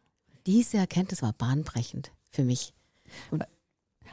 Diese 0.48 0.78
Erkenntnis 0.78 1.22
war 1.22 1.34
bahnbrechend 1.34 2.12
für 2.32 2.44
mich. 2.44 2.74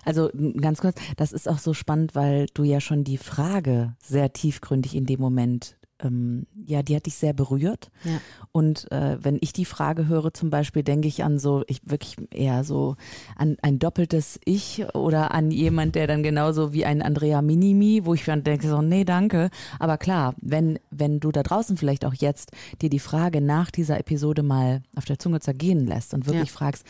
Also 0.05 0.31
m, 0.31 0.55
ganz 0.61 0.81
kurz, 0.81 1.01
das 1.17 1.33
ist 1.33 1.49
auch 1.49 1.59
so 1.59 1.75
spannend, 1.75 2.15
weil 2.15 2.47
du 2.55 2.65
ja 2.65 2.81
schon 2.81 3.05
die 3.05 3.19
Frage 3.19 3.97
sehr 4.03 4.33
tiefgründig 4.33 4.95
in 4.95 5.07
dem 5.07 5.21
Moment, 5.21 5.78
ähm, 6.03 6.47
ja, 6.67 6.83
die 6.83 6.95
hat 6.97 7.07
dich 7.07 7.15
sehr 7.17 7.33
berührt. 7.33 7.91
Ja. 8.05 8.21
Und 8.53 8.91
äh, 8.93 9.17
wenn 9.23 9.39
ich 9.41 9.53
die 9.53 9.65
Frage 9.65 10.07
höre, 10.09 10.33
zum 10.33 10.51
Beispiel, 10.51 10.83
denke 10.83 11.09
ich 11.09 11.25
an 11.25 11.39
so, 11.39 11.65
ich 11.67 11.81
wirklich 11.85 12.17
eher 12.31 12.65
so 12.65 12.97
an 13.37 13.57
ein 13.63 13.79
doppeltes 13.79 14.39
Ich 14.45 14.85
oder 14.95 15.33
an 15.33 15.51
jemand, 15.51 15.95
der 15.95 16.07
dann 16.07 16.23
genauso 16.23 16.73
wie 16.73 16.85
ein 16.85 17.03
Andrea 17.03 17.43
Minimi, 17.43 18.03
wo 18.05 18.15
ich 18.15 18.25
dann 18.25 18.45
denke 18.45 18.69
so, 18.69 18.83
nee, 18.83 19.05
danke. 19.05 19.51
Aber 19.79 19.99
klar, 19.99 20.35
wenn, 20.41 20.79
wenn 20.91 21.21
du 21.21 21.33
da 21.33 21.43
draußen 21.43 21.77
vielleicht 21.77 22.05
auch 22.05 22.15
jetzt 22.15 22.53
dir 22.81 22.91
die 22.91 22.99
Frage 22.99 23.41
nach 23.41 23.71
dieser 23.71 23.99
Episode 23.99 24.43
mal 24.43 24.83
auf 24.97 25.05
der 25.05 25.19
Zunge 25.19 25.41
zergehen 25.41 25.87
lässt 25.87 26.15
und 26.15 26.27
wirklich 26.27 26.51
Ja. 26.51 26.57
fragst, 26.57 26.85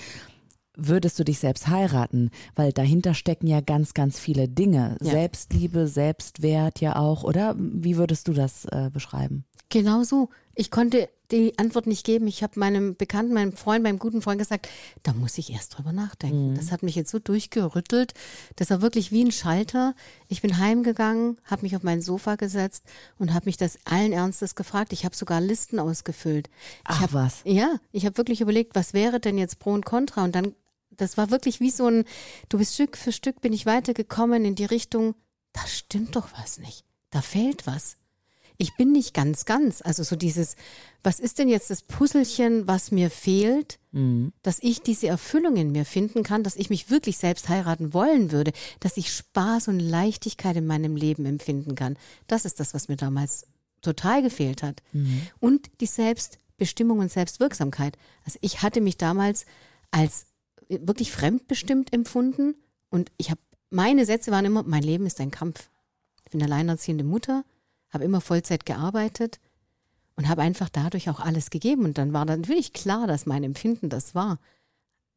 würdest 0.78 1.18
du 1.18 1.24
dich 1.24 1.38
selbst 1.38 1.68
heiraten? 1.68 2.30
Weil 2.54 2.72
dahinter 2.72 3.12
stecken 3.12 3.46
ja 3.46 3.60
ganz, 3.60 3.92
ganz 3.92 4.18
viele 4.18 4.48
Dinge. 4.48 4.96
Ja. 5.02 5.10
Selbstliebe, 5.10 5.88
Selbstwert 5.88 6.80
ja 6.80 6.96
auch, 6.96 7.24
oder? 7.24 7.54
Wie 7.58 7.96
würdest 7.96 8.28
du 8.28 8.32
das 8.32 8.64
äh, 8.66 8.90
beschreiben? 8.92 9.44
Genau 9.70 10.02
so. 10.02 10.30
Ich 10.54 10.70
konnte 10.70 11.08
die 11.30 11.58
Antwort 11.58 11.86
nicht 11.86 12.04
geben. 12.04 12.26
Ich 12.26 12.42
habe 12.42 12.58
meinem 12.58 12.96
Bekannten, 12.96 13.34
meinem 13.34 13.52
Freund, 13.52 13.82
meinem 13.82 13.98
guten 13.98 14.22
Freund 14.22 14.38
gesagt, 14.38 14.68
da 15.02 15.12
muss 15.12 15.36
ich 15.36 15.52
erst 15.52 15.76
drüber 15.76 15.92
nachdenken. 15.92 16.54
Das 16.54 16.72
hat 16.72 16.82
mich 16.82 16.94
jetzt 16.94 17.10
so 17.10 17.18
durchgerüttelt. 17.18 18.14
Das 18.56 18.70
war 18.70 18.80
wirklich 18.80 19.12
wie 19.12 19.24
ein 19.24 19.30
Schalter. 19.30 19.94
Ich 20.28 20.40
bin 20.40 20.58
heimgegangen, 20.58 21.38
habe 21.44 21.62
mich 21.62 21.76
auf 21.76 21.82
mein 21.82 22.00
Sofa 22.00 22.36
gesetzt 22.36 22.84
und 23.18 23.34
habe 23.34 23.46
mich 23.46 23.58
das 23.58 23.78
allen 23.84 24.12
Ernstes 24.12 24.54
gefragt. 24.54 24.92
Ich 24.92 25.04
habe 25.04 25.14
sogar 25.14 25.40
Listen 25.40 25.78
ausgefüllt. 25.78 26.48
Ich 26.48 26.84
Ach 26.84 27.00
hab, 27.02 27.12
was. 27.12 27.42
Ja, 27.44 27.76
ich 27.92 28.06
habe 28.06 28.16
wirklich 28.16 28.40
überlegt, 28.40 28.74
was 28.74 28.94
wäre 28.94 29.20
denn 29.20 29.36
jetzt 29.36 29.58
Pro 29.58 29.72
und 29.72 29.84
Contra 29.84 30.24
und 30.24 30.34
dann 30.34 30.54
das 30.98 31.16
war 31.16 31.30
wirklich 31.30 31.60
wie 31.60 31.70
so 31.70 31.86
ein, 31.86 32.04
du 32.50 32.58
bist 32.58 32.74
Stück 32.74 32.96
für 32.96 33.12
Stück 33.12 33.40
bin 33.40 33.54
ich 33.54 33.64
weitergekommen 33.64 34.44
in 34.44 34.54
die 34.54 34.66
Richtung, 34.66 35.14
da 35.52 35.66
stimmt 35.66 36.14
doch 36.14 36.28
was 36.38 36.58
nicht. 36.58 36.84
Da 37.10 37.22
fehlt 37.22 37.66
was. 37.66 37.96
Ich 38.60 38.76
bin 38.76 38.90
nicht 38.90 39.14
ganz, 39.14 39.44
ganz. 39.44 39.80
Also 39.82 40.02
so 40.02 40.16
dieses, 40.16 40.56
was 41.04 41.20
ist 41.20 41.38
denn 41.38 41.48
jetzt 41.48 41.70
das 41.70 41.82
Puzzelchen, 41.82 42.66
was 42.66 42.90
mir 42.90 43.08
fehlt, 43.08 43.78
mhm. 43.92 44.32
dass 44.42 44.58
ich 44.60 44.82
diese 44.82 45.06
Erfüllung 45.06 45.56
in 45.56 45.70
mir 45.70 45.84
finden 45.84 46.24
kann, 46.24 46.42
dass 46.42 46.56
ich 46.56 46.68
mich 46.68 46.90
wirklich 46.90 47.18
selbst 47.18 47.48
heiraten 47.48 47.94
wollen 47.94 48.32
würde, 48.32 48.52
dass 48.80 48.96
ich 48.96 49.12
Spaß 49.12 49.68
und 49.68 49.78
Leichtigkeit 49.78 50.56
in 50.56 50.66
meinem 50.66 50.96
Leben 50.96 51.24
empfinden 51.24 51.76
kann. 51.76 51.96
Das 52.26 52.44
ist 52.44 52.58
das, 52.58 52.74
was 52.74 52.88
mir 52.88 52.96
damals 52.96 53.46
total 53.80 54.22
gefehlt 54.22 54.64
hat. 54.64 54.82
Mhm. 54.92 55.22
Und 55.38 55.70
die 55.80 55.86
Selbstbestimmung 55.86 56.98
und 56.98 57.12
Selbstwirksamkeit. 57.12 57.96
Also 58.24 58.40
ich 58.42 58.62
hatte 58.62 58.80
mich 58.80 58.98
damals 58.98 59.46
als 59.92 60.26
wirklich 60.68 61.12
fremdbestimmt 61.12 61.92
empfunden 61.92 62.54
und 62.90 63.10
ich 63.16 63.30
habe, 63.30 63.40
meine 63.70 64.06
Sätze 64.06 64.30
waren 64.30 64.44
immer, 64.44 64.62
mein 64.62 64.82
Leben 64.82 65.06
ist 65.06 65.20
ein 65.20 65.30
Kampf. 65.30 65.70
Ich 66.24 66.30
bin 66.30 66.42
alleinerziehende 66.42 67.04
Mutter, 67.04 67.44
habe 67.90 68.04
immer 68.04 68.20
Vollzeit 68.20 68.66
gearbeitet 68.66 69.40
und 70.16 70.28
habe 70.28 70.42
einfach 70.42 70.68
dadurch 70.68 71.08
auch 71.10 71.20
alles 71.20 71.50
gegeben. 71.50 71.84
Und 71.84 71.98
dann 71.98 72.12
war 72.12 72.26
dann 72.26 72.40
natürlich 72.40 72.72
klar, 72.72 73.06
dass 73.06 73.26
mein 73.26 73.44
Empfinden 73.44 73.88
das 73.88 74.14
war. 74.14 74.38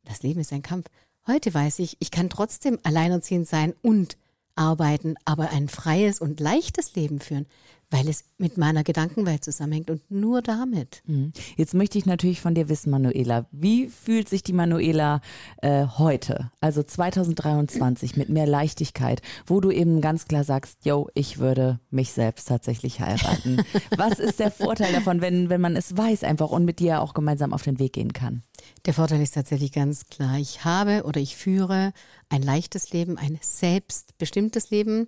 Das 0.04 0.24
Leben 0.24 0.40
ist 0.40 0.54
ein 0.54 0.62
Kampf. 0.62 0.88
Heute 1.28 1.54
weiß 1.54 1.80
ich, 1.80 1.98
ich 2.00 2.12
kann 2.12 2.30
trotzdem 2.30 2.80
alleinerziehend 2.84 3.48
sein 3.48 3.74
und 3.82 4.18
arbeiten, 4.56 5.16
aber 5.26 5.50
ein 5.50 5.70
freies 5.70 6.20
und 6.20 6.40
leichtes 6.40 6.96
Leben 6.96 7.20
führen, 7.20 7.48
weil 7.92 8.08
es 8.08 8.24
mit 8.38 8.58
meiner 8.58 8.84
Gedankenwelt 8.84 9.44
zusammenhängt 9.44 9.90
und 9.90 10.10
nur 10.10 10.42
damit. 10.42 11.04
Mhm. 11.06 11.34
Jetzt 11.58 11.74
möchte 11.74 11.98
ich 11.98 12.06
natürlich 12.06 12.42
von 12.42 12.56
dir 12.56 12.70
wissen, 12.70 12.90
Manuela, 12.90 13.46
wie 13.52 13.88
fühlt 13.88 14.30
sich 14.30 14.44
die 14.44 14.54
Manuela 14.54 15.20
äh, 15.62 15.86
heute, 15.86 16.50
also 16.62 16.82
2023 16.82 18.16
mit 18.16 18.30
mehr 18.30 18.48
Leichtigkeit, 18.48 19.22
wo 19.46 19.60
du 19.60 19.72
eben 19.72 20.00
ganz 20.00 20.26
klar 20.26 20.46
sagst, 20.46 20.86
yo, 20.86 21.10
ich 21.14 21.40
würde 21.40 21.80
mich 21.92 22.14
selbst 22.14 22.48
tatsächlich 22.48 23.02
heiraten. 23.02 23.62
Was 23.98 24.20
ist 24.20 24.40
der 24.40 24.52
Vorteil 24.52 24.94
davon, 24.94 25.20
wenn, 25.20 25.50
wenn 25.50 25.62
man 25.62 25.76
es 25.76 25.96
weiß 25.96 26.24
einfach 26.24 26.50
und 26.50 26.64
mit 26.64 26.80
dir 26.80 27.02
auch 27.02 27.14
gemeinsam 27.14 27.54
auf 27.54 27.64
den 27.64 27.78
Weg 27.78 27.94
gehen 27.94 28.14
kann? 28.14 28.44
Der 28.86 28.94
Vorteil 28.94 29.22
ist 29.22 29.34
tatsächlich 29.34 29.74
ganz 29.74 30.06
klar. 30.06 30.38
Ich 30.38 30.64
habe 30.64 31.04
oder 31.04 31.20
ich 31.20 31.36
führe 31.36 31.92
ein 32.30 32.42
leichtes 32.42 32.94
Leben, 32.94 33.18
ein 33.18 33.38
selbstbestimmtes 33.42 34.70
Leben 34.70 35.08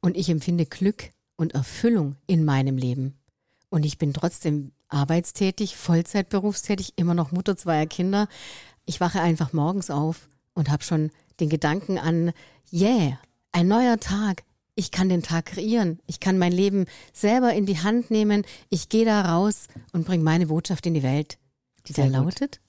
und 0.00 0.16
ich 0.16 0.30
empfinde 0.30 0.64
Glück 0.64 1.10
und 1.40 1.54
Erfüllung 1.54 2.16
in 2.26 2.44
meinem 2.44 2.76
Leben. 2.76 3.14
Und 3.70 3.86
ich 3.86 3.96
bin 3.96 4.12
trotzdem 4.12 4.72
arbeitstätig, 4.88 5.74
Vollzeitberufstätig, 5.74 6.92
immer 6.96 7.14
noch 7.14 7.32
Mutter 7.32 7.56
zweier 7.56 7.86
Kinder. 7.86 8.28
Ich 8.84 9.00
wache 9.00 9.22
einfach 9.22 9.54
morgens 9.54 9.90
auf 9.90 10.28
und 10.52 10.70
habe 10.70 10.84
schon 10.84 11.10
den 11.40 11.48
Gedanken 11.48 11.96
an, 11.96 12.32
yeah, 12.70 13.18
ein 13.52 13.68
neuer 13.68 13.98
Tag. 13.98 14.42
Ich 14.74 14.90
kann 14.90 15.08
den 15.08 15.22
Tag 15.22 15.46
kreieren. 15.46 16.00
Ich 16.06 16.20
kann 16.20 16.36
mein 16.36 16.52
Leben 16.52 16.84
selber 17.14 17.54
in 17.54 17.64
die 17.64 17.78
Hand 17.78 18.10
nehmen. 18.10 18.44
Ich 18.68 18.90
gehe 18.90 19.06
da 19.06 19.22
raus 19.22 19.68
und 19.92 20.06
bringe 20.06 20.24
meine 20.24 20.48
Botschaft 20.48 20.84
in 20.84 20.94
die 20.94 21.02
Welt. 21.02 21.38
Die 21.86 21.94
da 21.94 22.04
lautet, 22.04 22.60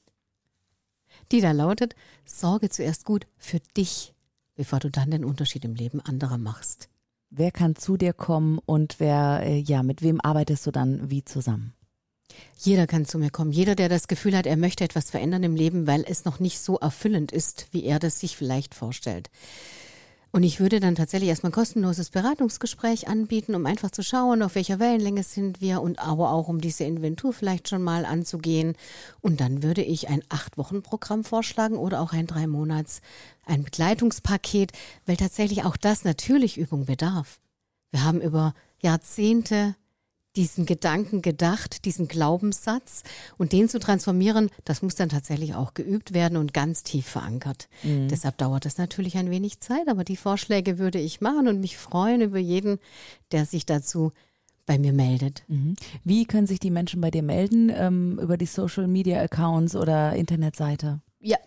die 1.33 1.41
da 1.41 1.51
lautet, 1.51 1.95
sorge 2.23 2.69
zuerst 2.69 3.03
gut 3.03 3.27
für 3.37 3.59
dich, 3.75 4.13
bevor 4.55 4.79
du 4.79 4.89
dann 4.89 5.11
den 5.11 5.25
Unterschied 5.25 5.65
im 5.65 5.75
Leben 5.75 5.99
anderer 5.99 6.37
machst. 6.37 6.90
Wer 7.33 7.51
kann 7.51 7.77
zu 7.77 7.95
dir 7.95 8.11
kommen 8.11 8.59
und 8.65 8.99
wer, 8.99 9.41
äh, 9.43 9.57
ja, 9.57 9.83
mit 9.83 10.01
wem 10.01 10.19
arbeitest 10.19 10.67
du 10.67 10.71
dann 10.71 11.09
wie 11.09 11.23
zusammen? 11.23 11.73
Jeder 12.57 12.87
kann 12.87 13.05
zu 13.05 13.17
mir 13.19 13.29
kommen. 13.29 13.53
Jeder, 13.53 13.75
der 13.75 13.87
das 13.87 14.09
Gefühl 14.09 14.35
hat, 14.35 14.45
er 14.45 14.57
möchte 14.57 14.83
etwas 14.83 15.09
verändern 15.09 15.43
im 15.43 15.55
Leben, 15.55 15.87
weil 15.87 16.03
es 16.05 16.25
noch 16.25 16.41
nicht 16.41 16.59
so 16.59 16.77
erfüllend 16.77 17.31
ist, 17.31 17.67
wie 17.71 17.85
er 17.85 17.99
das 17.99 18.19
sich 18.19 18.35
vielleicht 18.35 18.75
vorstellt. 18.75 19.29
Und 20.33 20.43
ich 20.43 20.61
würde 20.61 20.79
dann 20.79 20.95
tatsächlich 20.95 21.29
erstmal 21.29 21.49
ein 21.49 21.53
kostenloses 21.53 22.09
Beratungsgespräch 22.09 23.09
anbieten, 23.09 23.53
um 23.53 23.65
einfach 23.65 23.91
zu 23.91 24.01
schauen, 24.01 24.41
auf 24.41 24.55
welcher 24.55 24.79
Wellenlänge 24.79 25.23
sind 25.23 25.59
wir 25.59 25.81
und 25.81 25.99
aber 25.99 26.31
auch 26.31 26.47
um 26.47 26.61
diese 26.61 26.85
Inventur 26.85 27.33
vielleicht 27.33 27.67
schon 27.67 27.83
mal 27.83 28.05
anzugehen. 28.05 28.75
Und 29.19 29.41
dann 29.41 29.61
würde 29.61 29.83
ich 29.83 30.07
ein 30.07 30.23
Acht-Wochen-Programm 30.29 31.25
vorschlagen 31.25 31.75
oder 31.75 31.99
auch 31.99 32.13
ein 32.13 32.27
drei 32.27 32.47
Monats, 32.47 33.01
ein 33.45 33.63
Begleitungspaket, 33.63 34.71
weil 35.05 35.17
tatsächlich 35.17 35.65
auch 35.65 35.75
das 35.75 36.05
natürlich 36.05 36.57
Übung 36.57 36.85
bedarf. 36.85 37.41
Wir 37.91 38.05
haben 38.05 38.21
über 38.21 38.53
Jahrzehnte 38.79 39.75
diesen 40.35 40.65
Gedanken 40.65 41.21
gedacht, 41.21 41.85
diesen 41.85 42.07
Glaubenssatz 42.07 43.03
und 43.37 43.51
den 43.51 43.67
zu 43.67 43.79
transformieren, 43.79 44.49
das 44.63 44.81
muss 44.81 44.95
dann 44.95 45.09
tatsächlich 45.09 45.55
auch 45.55 45.73
geübt 45.73 46.13
werden 46.13 46.37
und 46.37 46.53
ganz 46.53 46.83
tief 46.83 47.05
verankert. 47.05 47.67
Mhm. 47.83 48.07
Deshalb 48.07 48.37
dauert 48.37 48.65
es 48.65 48.77
natürlich 48.77 49.17
ein 49.17 49.29
wenig 49.29 49.59
Zeit, 49.59 49.87
aber 49.87 50.03
die 50.03 50.17
Vorschläge 50.17 50.77
würde 50.77 50.99
ich 50.99 51.21
machen 51.21 51.47
und 51.47 51.59
mich 51.59 51.77
freuen 51.77 52.21
über 52.21 52.39
jeden, 52.39 52.79
der 53.31 53.45
sich 53.45 53.65
dazu 53.65 54.11
bei 54.65 54.77
mir 54.77 54.93
meldet. 54.93 55.43
Mhm. 55.47 55.75
Wie 56.05 56.25
können 56.25 56.47
sich 56.47 56.59
die 56.59 56.71
Menschen 56.71 57.01
bei 57.01 57.11
dir 57.11 57.23
melden? 57.23 57.69
Ähm, 57.75 58.19
über 58.21 58.37
die 58.37 58.45
Social 58.45 58.87
Media 58.87 59.21
Accounts 59.21 59.75
oder 59.75 60.15
Internetseite? 60.15 61.01
Ja, 61.19 61.37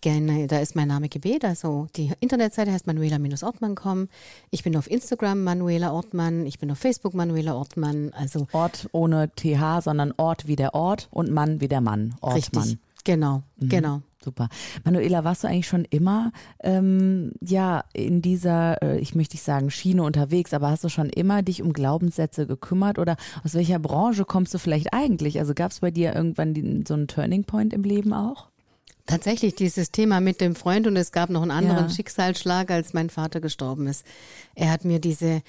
gerne, 0.00 0.46
da 0.46 0.58
ist 0.58 0.76
mein 0.76 0.88
Name 0.88 1.08
gewählt. 1.08 1.44
Also 1.44 1.86
die 1.96 2.12
Internetseite 2.20 2.72
heißt 2.72 2.86
manuela-ortmann.com. 2.86 4.08
Ich 4.50 4.62
bin 4.62 4.76
auf 4.76 4.90
Instagram 4.90 5.44
Manuela 5.44 5.92
Ortmann. 5.92 6.46
Ich 6.46 6.58
bin 6.58 6.70
auf 6.70 6.78
Facebook 6.78 7.14
Manuela 7.14 7.54
Ortmann. 7.54 8.12
Also 8.14 8.46
Ort 8.52 8.88
ohne 8.92 9.30
TH, 9.34 9.82
sondern 9.82 10.12
Ort 10.16 10.46
wie 10.46 10.56
der 10.56 10.74
Ort 10.74 11.08
und 11.10 11.30
Mann 11.30 11.60
wie 11.60 11.68
der 11.68 11.80
Mann. 11.80 12.14
Ortmann. 12.20 12.62
Richtig. 12.62 12.78
Genau, 13.04 13.42
mhm. 13.56 13.68
genau. 13.68 14.02
Super. 14.22 14.50
Manuela, 14.84 15.24
warst 15.24 15.44
du 15.44 15.48
eigentlich 15.48 15.66
schon 15.66 15.86
immer 15.86 16.32
ähm, 16.62 17.32
ja 17.40 17.84
in 17.94 18.20
dieser, 18.20 18.82
äh, 18.82 18.98
ich 18.98 19.14
möchte 19.14 19.34
nicht 19.34 19.44
sagen 19.44 19.70
Schiene 19.70 20.02
unterwegs, 20.02 20.52
aber 20.52 20.68
hast 20.68 20.84
du 20.84 20.90
schon 20.90 21.08
immer 21.08 21.42
dich 21.42 21.62
um 21.62 21.72
Glaubenssätze 21.72 22.46
gekümmert 22.46 22.98
oder 22.98 23.16
aus 23.44 23.54
welcher 23.54 23.78
Branche 23.78 24.26
kommst 24.26 24.52
du 24.52 24.58
vielleicht 24.58 24.92
eigentlich? 24.92 25.38
Also 25.38 25.54
gab 25.54 25.70
es 25.70 25.80
bei 25.80 25.90
dir 25.90 26.14
irgendwann 26.14 26.52
die, 26.52 26.84
so 26.86 26.92
einen 26.92 27.08
Turning 27.08 27.44
Point 27.44 27.72
im 27.72 27.82
Leben 27.82 28.12
auch? 28.12 28.50
Tatsächlich 29.10 29.54
dieses 29.54 29.90
Thema 29.90 30.20
mit 30.20 30.40
dem 30.40 30.54
Freund 30.54 30.86
und 30.86 30.96
es 30.96 31.12
gab 31.12 31.30
noch 31.30 31.42
einen 31.42 31.50
anderen 31.50 31.88
ja. 31.88 31.94
Schicksalsschlag, 31.94 32.70
als 32.70 32.92
mein 32.92 33.10
Vater 33.10 33.40
gestorben 33.40 33.86
ist. 33.86 34.04
Er 34.54 34.70
hat 34.70 34.84
mir 34.84 35.00
diese 35.00 35.42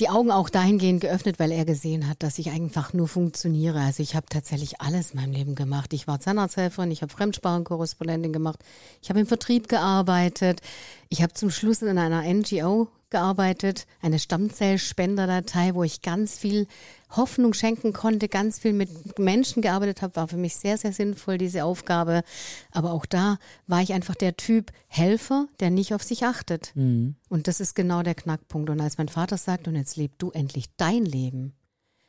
die 0.00 0.08
Augen 0.08 0.32
auch 0.32 0.48
dahingehend 0.48 1.02
geöffnet, 1.02 1.38
weil 1.38 1.52
er 1.52 1.64
gesehen 1.64 2.08
hat, 2.08 2.24
dass 2.24 2.40
ich 2.40 2.50
einfach 2.50 2.92
nur 2.92 3.06
funktioniere. 3.06 3.80
Also 3.80 4.02
ich 4.02 4.16
habe 4.16 4.26
tatsächlich 4.28 4.80
alles 4.80 5.12
in 5.12 5.20
meinem 5.20 5.32
Leben 5.32 5.54
gemacht. 5.54 5.92
Ich 5.92 6.08
war 6.08 6.18
Zahnarzthelferin, 6.18 6.90
ich 6.90 7.02
habe 7.02 7.12
Fremdsprachenkorrespondentin 7.12 8.32
gemacht, 8.32 8.58
ich 9.02 9.08
habe 9.08 9.20
im 9.20 9.26
Vertrieb 9.26 9.68
gearbeitet, 9.68 10.62
ich 11.08 11.22
habe 11.22 11.32
zum 11.32 11.50
Schluss 11.50 11.82
in 11.82 11.98
einer 11.98 12.22
NGO 12.22 12.88
gearbeitet, 13.14 13.86
eine 14.02 14.18
Stammzellspenderdatei, 14.18 15.74
wo 15.76 15.84
ich 15.84 16.02
ganz 16.02 16.36
viel 16.36 16.66
Hoffnung 17.10 17.54
schenken 17.54 17.92
konnte, 17.92 18.28
ganz 18.28 18.58
viel 18.58 18.72
mit 18.72 19.20
Menschen 19.20 19.62
gearbeitet 19.62 20.02
habe, 20.02 20.16
war 20.16 20.26
für 20.26 20.36
mich 20.36 20.56
sehr, 20.56 20.78
sehr 20.78 20.92
sinnvoll, 20.92 21.38
diese 21.38 21.64
Aufgabe. 21.64 22.24
Aber 22.72 22.92
auch 22.92 23.06
da 23.06 23.38
war 23.68 23.82
ich 23.82 23.92
einfach 23.92 24.16
der 24.16 24.36
Typ 24.36 24.72
Helfer, 24.88 25.46
der 25.60 25.70
nicht 25.70 25.94
auf 25.94 26.02
sich 26.02 26.24
achtet. 26.24 26.72
Mhm. 26.74 27.14
Und 27.28 27.46
das 27.46 27.60
ist 27.60 27.76
genau 27.76 28.02
der 28.02 28.16
Knackpunkt. 28.16 28.68
Und 28.68 28.80
als 28.80 28.98
mein 28.98 29.08
Vater 29.08 29.36
sagt, 29.36 29.68
und 29.68 29.76
jetzt 29.76 29.96
leb 29.96 30.18
du 30.18 30.32
endlich 30.32 30.66
dein 30.76 31.04
Leben 31.04 31.52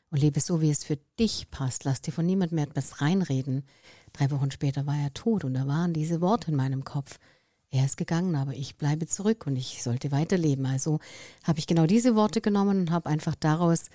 und 0.09 0.21
lebe 0.21 0.39
so, 0.39 0.59
wie 0.59 0.71
es 0.71 0.83
für 0.83 0.97
dich 1.19 1.51
passt, 1.51 1.83
lass 1.83 2.01
dir 2.01 2.13
von 2.13 2.25
niemandem 2.25 2.55
mehr 2.55 2.65
etwas 2.65 2.99
reinreden. 2.99 3.63
Drei 4.13 4.31
Wochen 4.31 4.49
später 4.49 4.87
war 4.87 4.97
er 4.97 5.13
tot 5.13 5.43
und 5.43 5.53
da 5.53 5.67
waren 5.67 5.93
diese 5.93 6.19
Worte 6.19 6.49
in 6.49 6.57
meinem 6.57 6.83
Kopf. 6.83 7.19
Er 7.72 7.86
ist 7.86 7.98
gegangen, 7.98 8.36
aber 8.36 8.53
ich 8.53 8.77
bleibe 8.77 9.07
zurück 9.07 9.45
und 9.48 9.55
ich 9.55 9.84
sollte 9.84 10.12
weiterleben. 10.12 10.65
Also 10.65 11.00
habe 11.43 11.60
ich 11.60 11.67
genau 11.67 11.86
diese 11.86 12.15
Worte 12.15 12.41
genommen 12.41 12.81
und 12.81 12.91
habe 12.91 13.10
einfach 13.10 13.36
daraus 13.36 13.86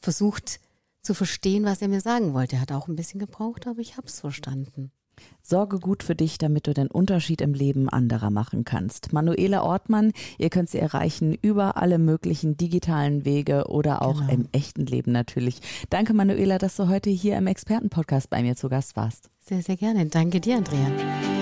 versucht 0.00 0.60
zu 1.02 1.14
verstehen, 1.14 1.64
was 1.64 1.82
er 1.82 1.88
mir 1.88 2.00
sagen 2.00 2.34
wollte. 2.34 2.56
Er 2.56 2.62
hat 2.62 2.72
auch 2.72 2.88
ein 2.88 2.96
bisschen 2.96 3.20
gebraucht, 3.20 3.66
aber 3.66 3.80
ich 3.80 3.96
habe 3.96 4.06
es 4.06 4.20
verstanden. 4.20 4.92
Sorge 5.42 5.78
gut 5.78 6.02
für 6.02 6.14
dich, 6.14 6.38
damit 6.38 6.66
du 6.66 6.74
den 6.74 6.86
Unterschied 6.86 7.40
im 7.40 7.52
Leben 7.52 7.88
anderer 7.88 8.30
machen 8.30 8.64
kannst. 8.64 9.12
Manuela 9.12 9.62
Ortmann, 9.62 10.12
ihr 10.38 10.50
könnt 10.50 10.70
sie 10.70 10.78
erreichen 10.78 11.36
über 11.42 11.76
alle 11.76 11.98
möglichen 11.98 12.56
digitalen 12.56 13.24
Wege 13.24 13.66
oder 13.68 14.02
auch 14.02 14.20
genau. 14.20 14.32
im 14.32 14.48
echten 14.52 14.86
Leben 14.86 15.12
natürlich. 15.12 15.60
Danke, 15.90 16.14
Manuela, 16.14 16.58
dass 16.58 16.76
du 16.76 16.88
heute 16.88 17.10
hier 17.10 17.36
im 17.36 17.46
Expertenpodcast 17.46 18.30
bei 18.30 18.42
mir 18.42 18.56
zu 18.56 18.68
Gast 18.68 18.96
warst. 18.96 19.30
Sehr, 19.40 19.62
sehr 19.62 19.76
gerne. 19.76 20.06
Danke 20.06 20.40
dir, 20.40 20.56
Andrea. 20.56 21.41